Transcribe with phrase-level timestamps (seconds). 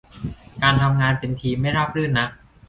[0.63, 2.29] การทำงานเป็นทีมไม่ราบรื่นนัก